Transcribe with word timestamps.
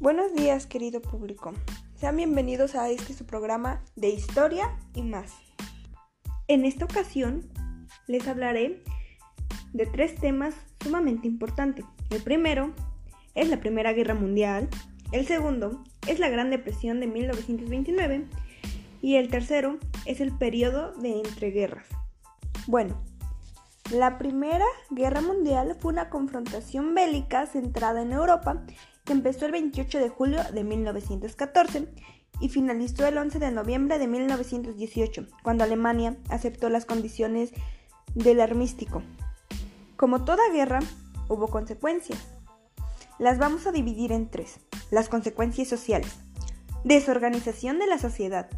Buenos 0.00 0.32
días, 0.32 0.64
querido 0.64 1.02
público. 1.02 1.52
Sean 1.94 2.16
bienvenidos 2.16 2.74
a 2.74 2.88
este 2.88 3.12
su 3.12 3.26
programa 3.26 3.84
de 3.96 4.08
historia 4.08 4.74
y 4.94 5.02
más. 5.02 5.30
En 6.48 6.64
esta 6.64 6.86
ocasión 6.86 7.50
les 8.06 8.26
hablaré 8.26 8.82
de 9.74 9.84
tres 9.84 10.14
temas 10.14 10.54
sumamente 10.82 11.28
importantes. 11.28 11.84
El 12.08 12.22
primero 12.22 12.72
es 13.34 13.50
la 13.50 13.60
Primera 13.60 13.92
Guerra 13.92 14.14
Mundial, 14.14 14.70
el 15.12 15.26
segundo 15.26 15.84
es 16.06 16.18
la 16.18 16.30
Gran 16.30 16.48
Depresión 16.48 16.98
de 17.00 17.06
1929 17.06 18.24
y 19.02 19.16
el 19.16 19.28
tercero 19.28 19.76
es 20.06 20.22
el 20.22 20.32
periodo 20.32 20.94
de 20.94 21.20
entreguerras. 21.20 21.86
Bueno, 22.66 23.04
la 23.92 24.16
Primera 24.16 24.64
Guerra 24.88 25.20
Mundial 25.20 25.76
fue 25.78 25.92
una 25.92 26.08
confrontación 26.08 26.94
bélica 26.94 27.44
centrada 27.44 28.00
en 28.00 28.12
Europa 28.12 28.62
que 29.04 29.12
empezó 29.12 29.46
el 29.46 29.52
28 29.52 29.98
de 29.98 30.08
julio 30.08 30.40
de 30.52 30.64
1914 30.64 31.88
y 32.40 32.48
finalizó 32.48 33.06
el 33.06 33.18
11 33.18 33.38
de 33.38 33.50
noviembre 33.50 33.98
de 33.98 34.06
1918, 34.06 35.26
cuando 35.42 35.64
Alemania 35.64 36.16
aceptó 36.28 36.68
las 36.68 36.86
condiciones 36.86 37.52
del 38.14 38.40
armístico. 38.40 39.02
Como 39.96 40.24
toda 40.24 40.50
guerra, 40.52 40.80
hubo 41.28 41.48
consecuencias. 41.48 42.18
Las 43.18 43.38
vamos 43.38 43.66
a 43.66 43.72
dividir 43.72 44.12
en 44.12 44.30
tres. 44.30 44.60
Las 44.90 45.08
consecuencias 45.08 45.68
sociales. 45.68 46.16
Desorganización 46.84 47.78
de 47.78 47.86
la 47.86 47.98
sociedad. 47.98 48.48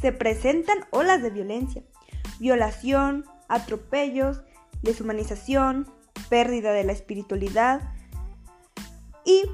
Se 0.00 0.12
presentan 0.12 0.78
olas 0.90 1.22
de 1.22 1.30
violencia. 1.30 1.82
Violación, 2.38 3.24
atropellos, 3.48 4.42
deshumanización, 4.82 5.90
pérdida 6.28 6.72
de 6.72 6.84
la 6.84 6.92
espiritualidad 6.92 7.94
y 9.24 9.44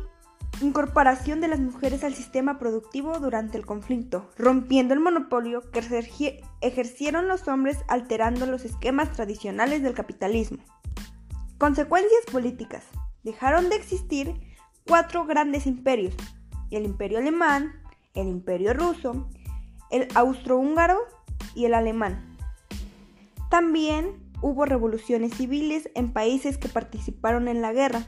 incorporación 0.60 1.40
de 1.40 1.48
las 1.48 1.60
mujeres 1.60 2.02
al 2.04 2.14
sistema 2.14 2.58
productivo 2.58 3.18
durante 3.18 3.58
el 3.58 3.66
conflicto, 3.66 4.30
rompiendo 4.38 4.94
el 4.94 5.00
monopolio 5.00 5.62
que 5.70 6.40
ejercieron 6.60 7.28
los 7.28 7.46
hombres 7.48 7.78
alterando 7.88 8.46
los 8.46 8.64
esquemas 8.64 9.12
tradicionales 9.12 9.82
del 9.82 9.94
capitalismo. 9.94 10.58
Consecuencias 11.58 12.24
políticas. 12.30 12.84
Dejaron 13.22 13.68
de 13.68 13.76
existir 13.76 14.34
cuatro 14.86 15.26
grandes 15.26 15.66
imperios, 15.66 16.14
el 16.70 16.84
imperio 16.84 17.18
alemán, 17.18 17.72
el 18.14 18.28
imperio 18.28 18.72
ruso, 18.72 19.28
el 19.90 20.08
austrohúngaro 20.14 20.98
y 21.54 21.64
el 21.64 21.74
alemán. 21.74 22.36
También 23.50 24.26
hubo 24.42 24.64
revoluciones 24.64 25.34
civiles 25.34 25.90
en 25.94 26.12
países 26.12 26.58
que 26.58 26.68
participaron 26.68 27.48
en 27.48 27.62
la 27.62 27.72
guerra, 27.72 28.06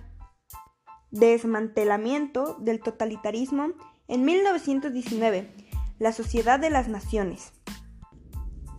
Desmantelamiento 1.11 2.59
del 2.61 2.81
totalitarismo 2.81 3.69
en 4.09 4.27
1919. 4.27 5.51
La 5.98 6.12
Sociedad 6.12 6.61
de 6.61 6.69
las 6.69 6.89
Naciones. 6.89 7.55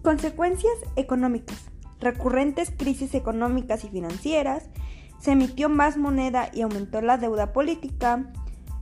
Consecuencias 0.04 0.74
económicas. 0.96 1.72
Recurrentes 2.00 2.70
crisis 2.70 3.16
económicas 3.16 3.84
y 3.84 3.90
financieras. 3.90 4.70
Se 5.18 5.32
emitió 5.32 5.70
más 5.70 5.98
moneda 5.98 6.52
y 6.54 6.62
aumentó 6.62 7.02
la 7.02 7.18
deuda 7.18 7.52
política. 7.52 8.32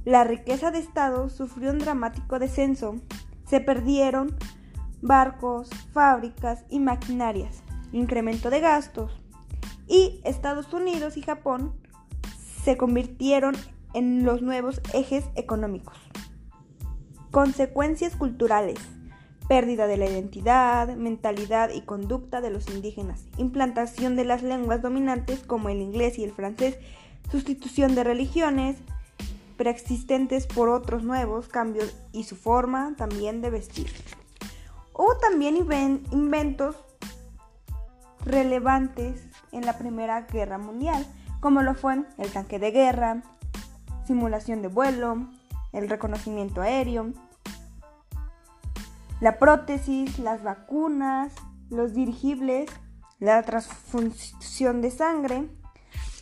La 0.04 0.26
riqueza 0.26 0.70
de 0.70 0.80
Estado 0.80 1.30
sufrió 1.30 1.72
un 1.72 1.80
dramático 1.80 2.40
descenso. 2.40 2.98
Se 3.46 3.62
perdieron 3.62 4.36
barcos, 5.02 5.70
fábricas 5.94 6.66
y 6.70 6.80
maquinarias. 6.80 7.64
Incremento 7.94 8.50
de 8.50 8.60
gastos. 8.60 9.24
Y 9.88 10.20
Estados 10.26 10.74
Unidos 10.74 11.16
y 11.16 11.22
Japón 11.22 11.87
se 12.68 12.76
convirtieron 12.76 13.56
en 13.94 14.26
los 14.26 14.42
nuevos 14.42 14.82
ejes 14.94 15.24
económicos. 15.36 15.98
Consecuencias 17.32 18.18
culturales. 18.18 18.78
Pérdida 19.48 19.88
de 19.88 19.96
la 19.96 20.08
identidad, 20.08 20.94
mentalidad 20.98 21.70
y 21.74 21.80
conducta 21.84 22.42
de 22.42 22.50
los 22.50 22.68
indígenas. 22.68 23.24
Implantación 23.38 24.18
de 24.18 24.26
las 24.26 24.44
lenguas 24.44 24.82
dominantes 24.82 25.46
como 25.48 25.70
el 25.70 25.80
inglés 25.80 26.20
y 26.20 26.26
el 26.26 26.34
francés. 26.34 26.78
Sustitución 27.32 27.96
de 27.96 28.04
religiones 28.04 28.76
preexistentes 29.56 30.46
por 30.46 30.68
otros 30.68 31.04
nuevos 31.04 31.48
cambios 31.48 31.96
y 32.12 32.26
su 32.26 32.36
forma 32.36 32.96
también 32.98 33.42
de 33.42 33.50
vestir. 33.50 33.88
Hubo 34.94 35.16
también 35.20 35.56
inventos 36.12 36.76
relevantes 38.26 39.24
en 39.54 39.66
la 39.66 39.78
Primera 39.78 40.24
Guerra 40.24 40.58
Mundial 40.58 41.08
como 41.40 41.62
lo 41.62 41.76
fue 41.76 42.04
el 42.18 42.32
tanque 42.32 42.60
de 42.60 42.72
guerra, 42.72 43.24
simulación 44.06 44.62
de 44.62 44.68
vuelo, 44.68 45.28
el 45.74 45.90
reconocimiento 45.90 46.62
aéreo, 46.62 47.12
la 49.20 49.40
prótesis, 49.40 50.20
las 50.20 50.44
vacunas, 50.44 51.34
los 51.70 51.94
dirigibles, 51.94 52.70
la 53.20 53.42
transfusión 53.44 54.82
de 54.82 54.92
sangre, 54.92 55.50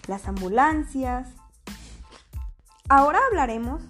las 0.07 0.27
ambulancias. 0.27 1.29
Ahora 2.87 3.19
hablaremos 3.27 3.83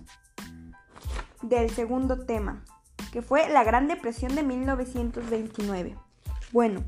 del 1.42 1.70
segundo 1.70 2.26
tema, 2.26 2.64
que 3.12 3.22
fue 3.22 3.48
la 3.50 3.64
Gran 3.64 3.88
Depresión 3.88 4.36
de 4.36 4.44
1929. 4.44 5.96
Bueno, 6.52 6.84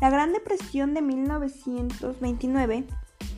la 0.00 0.10
Gran 0.10 0.32
Depresión 0.32 0.94
de 0.94 1.02
1929 1.02 2.86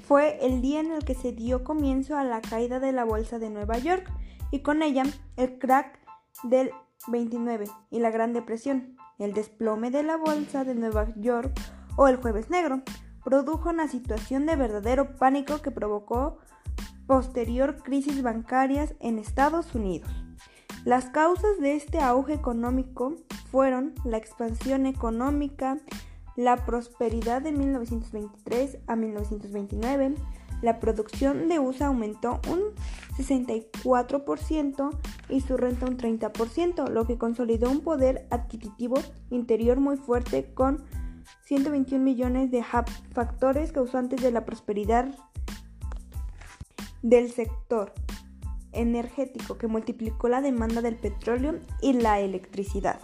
fue 0.06 0.38
el 0.46 0.62
día 0.62 0.78
en 0.78 0.92
el 0.92 1.04
que 1.04 1.14
se 1.14 1.32
dio 1.32 1.64
comienzo 1.64 2.16
a 2.16 2.22
la 2.22 2.40
caída 2.40 2.78
de 2.78 2.92
la 2.92 3.04
bolsa 3.04 3.40
de 3.40 3.50
Nueva 3.50 3.78
York 3.78 4.08
y 4.52 4.60
con 4.60 4.82
ella 4.82 5.02
el 5.36 5.58
crack 5.58 5.98
del 6.44 6.70
29 7.08 7.64
y 7.90 7.98
la 7.98 8.10
Gran 8.10 8.32
Depresión. 8.32 8.96
El 9.18 9.32
desplome 9.32 9.90
de 9.90 10.04
la 10.04 10.16
bolsa 10.16 10.62
de 10.62 10.76
Nueva 10.76 11.12
York 11.16 11.52
o 11.96 12.06
el 12.06 12.16
jueves 12.16 12.50
negro 12.50 12.82
produjo 13.24 13.70
una 13.70 13.88
situación 13.88 14.46
de 14.46 14.54
verdadero 14.54 15.16
pánico 15.16 15.60
que 15.60 15.72
provocó 15.72 16.38
posterior 17.08 17.82
crisis 17.82 18.22
bancarias 18.22 18.94
en 19.00 19.18
Estados 19.18 19.74
Unidos. 19.74 20.10
Las 20.84 21.06
causas 21.06 21.58
de 21.58 21.74
este 21.74 21.98
auge 21.98 22.34
económico 22.34 23.16
fueron 23.50 23.92
la 24.04 24.18
expansión 24.18 24.86
económica, 24.86 25.78
la 26.36 26.64
prosperidad 26.64 27.42
de 27.42 27.52
1923 27.52 28.78
a 28.86 28.96
1929, 28.96 30.14
la 30.62 30.80
producción 30.80 31.48
de 31.48 31.58
USA 31.58 31.86
aumentó 31.86 32.40
un 32.48 32.60
64% 33.18 34.98
y 35.28 35.40
su 35.40 35.56
renta 35.56 35.86
un 35.86 35.96
30%, 35.96 36.88
lo 36.88 37.06
que 37.06 37.18
consolidó 37.18 37.70
un 37.70 37.80
poder 37.80 38.26
adquisitivo 38.30 38.96
interior 39.30 39.80
muy 39.80 39.96
fuerte 39.96 40.52
con 40.54 40.84
121 41.44 42.02
millones 42.02 42.50
de 42.50 42.64
factores 43.12 43.72
causantes 43.72 44.22
de 44.22 44.30
la 44.30 44.44
prosperidad 44.44 45.14
del 47.02 47.30
sector 47.30 47.92
energético 48.72 49.58
que 49.58 49.66
multiplicó 49.66 50.28
la 50.28 50.40
demanda 50.40 50.82
del 50.82 50.96
petróleo 50.96 51.60
y 51.80 51.94
la 51.94 52.20
electricidad. 52.20 53.00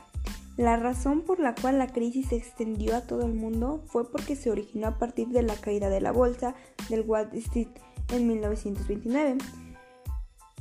La 0.57 0.77
razón 0.77 1.23
por 1.23 1.41
la 1.41 1.55
cual 1.55 1.79
la 1.79 1.87
crisis 1.87 2.29
se 2.29 2.37
extendió 2.37 2.95
a 2.95 3.01
todo 3.01 3.25
el 3.25 3.33
mundo 3.33 3.83
fue 3.87 4.11
porque 4.11 4.37
se 4.37 4.51
originó 4.51 4.89
a 4.89 4.99
partir 4.99 5.29
de 5.29 5.43
la 5.43 5.55
caída 5.55 5.89
de 5.89 6.03
la 6.03 6.13
bolsa 6.13 6.55
del 6.91 7.03
Wall 7.03 7.31
Street 7.33 7.71
en 8.11 8.29
1929, 8.29 9.39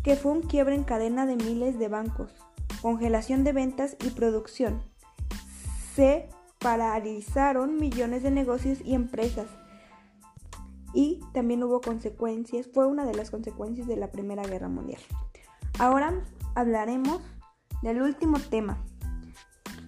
que 0.02 0.16
fue 0.16 0.32
un 0.32 0.44
quiebre 0.44 0.76
en 0.76 0.86
cadena 0.86 1.26
de 1.26 1.36
miles 1.36 1.78
de 1.78 1.90
bancos, 1.90 2.34
congelación 2.82 3.44
de 3.44 3.52
ventas 3.52 3.98
y 4.06 4.12
producción. 4.12 4.82
Se 5.94 6.30
paralizaron 6.60 7.76
millones 7.76 8.24
de 8.24 8.32
negocios 8.32 8.80
y 8.86 8.96
empresas. 8.96 9.48
Y 10.94 11.20
también 11.34 11.64
hubo 11.64 11.82
consecuencias, 11.82 12.70
fue 12.74 12.86
una 12.86 13.06
de 13.06 13.14
las 13.14 13.30
consecuencias 13.30 13.88
de 13.88 13.98
la 13.98 14.12
Primera 14.12 14.44
Guerra 14.44 14.70
Mundial. 14.70 15.02
Ahora 15.80 16.24
hablaremos 16.56 17.22
del 17.82 18.02
último 18.02 18.40
tema, 18.40 18.78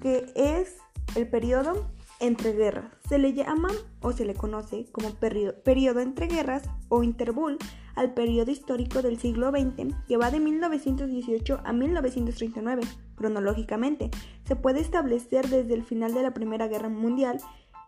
que 0.03 0.25
es 0.35 0.75
el 1.15 1.29
periodo 1.29 1.87
entre 2.19 2.51
guerras. 2.51 2.91
Se 3.07 3.17
le 3.17 3.33
llama 3.33 3.69
o 4.01 4.11
se 4.11 4.25
le 4.25 4.33
conoce 4.33 4.85
como 4.91 5.11
periodo, 5.11 6.01
entre 6.01 6.27
guerras 6.27 6.63
o 6.89 7.03
interbull 7.03 7.57
al 7.95 8.13
periodo 8.13 8.51
histórico 8.51 9.01
del 9.01 9.17
siglo 9.17 9.51
XX 9.51 9.95
que 10.05 10.17
va 10.17 10.29
de 10.29 10.41
1918 10.41 11.61
a 11.63 11.71
1939 11.71 12.81
cronológicamente. 13.15 14.11
Se 14.45 14.57
puede 14.57 14.81
establecer 14.81 15.47
desde 15.47 15.73
el 15.73 15.83
final 15.83 16.13
de 16.13 16.23
la 16.23 16.33
Primera 16.33 16.67
Guerra 16.67 16.89
Mundial, 16.89 17.37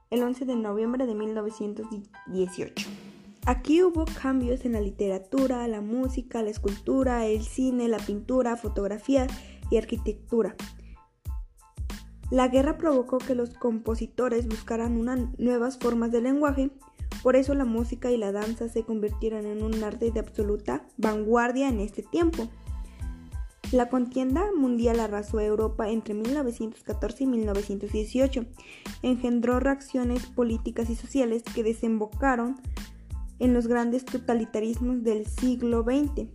el 0.10 0.24
11 0.24 0.46
de 0.46 0.56
noviembre 0.56 1.06
de 1.08 1.16
1918. 1.16 2.90
Aquí 3.46 3.84
hubo 3.84 4.06
cambios 4.22 4.64
en 4.64 4.72
la 4.72 4.82
literatura, 4.82 5.68
la 5.68 5.82
música, 5.82 6.42
la 6.42 6.50
escultura, 6.50 7.26
el 7.26 7.44
cine, 7.44 7.90
la 7.90 7.98
pintura, 7.98 8.56
fotografía 8.56 9.28
y 9.70 9.78
arquitectura. 9.78 10.56
La 12.32 12.48
guerra 12.48 12.78
provocó 12.78 13.20
que 13.20 13.36
los 13.36 13.52
compositores 13.52 14.48
buscaran 14.48 15.04
nuevas 15.38 15.78
formas 15.78 16.12
de 16.12 16.22
lenguaje, 16.22 16.72
por 17.22 17.36
eso 17.36 17.54
la 17.54 17.66
música 17.66 18.12
y 18.12 18.18
la 18.18 18.32
danza 18.32 18.68
se 18.70 18.84
convirtieron 18.84 19.46
en 19.46 19.64
un 19.64 19.84
arte 19.84 20.12
de 20.12 20.20
absoluta 20.20 20.86
vanguardia 20.98 21.70
en 21.70 21.80
este 21.80 22.04
tiempo. 22.04 22.48
La 23.72 23.90
contienda 23.90 24.52
mundial 24.56 25.00
arrasó 25.00 25.40
Europa 25.40 25.90
entre 25.90 26.14
1914 26.14 27.24
y 27.24 27.28
1918. 27.28 28.46
Engendró 29.02 29.60
reacciones 29.60 30.28
políticas 30.28 30.90
y 30.90 30.96
sociales 30.96 31.44
que 31.44 31.64
desembocaron 31.64 32.58
en 33.40 33.54
los 33.54 33.68
grandes 33.68 34.06
totalitarismos 34.06 35.04
del 35.04 35.26
siglo 35.26 35.84
XX. 35.84 36.28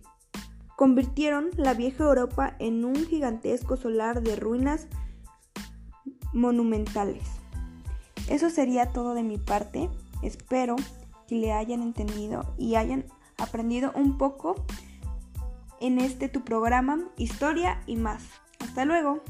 Convirtieron 0.75 1.49
la 1.55 1.73
vieja 1.73 2.03
Europa 2.03 2.55
en 2.59 2.83
un 2.83 2.95
gigantesco 2.95 3.77
solar 3.77 4.21
de 4.21 4.35
ruinas 4.35 4.87
monumentales. 6.33 7.23
Eso 8.27 8.49
sería 8.49 8.91
todo 8.91 9.13
de 9.13 9.23
mi 9.23 9.37
parte. 9.37 9.89
Espero 10.21 10.75
que 11.27 11.35
le 11.35 11.53
hayan 11.53 11.81
entendido 11.81 12.53
y 12.57 12.75
hayan 12.75 13.05
aprendido 13.37 13.91
un 13.95 14.17
poco 14.17 14.55
en 15.79 15.99
este 15.99 16.29
tu 16.29 16.43
programa 16.43 16.99
Historia 17.17 17.81
y 17.87 17.95
más. 17.95 18.23
Hasta 18.59 18.85
luego. 18.85 19.23